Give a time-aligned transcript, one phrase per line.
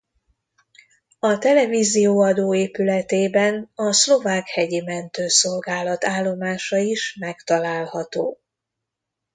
[1.19, 8.39] A televízió-adó épületében a Szlovák Hegyi Mentőszolgálat állomása is megtalálható.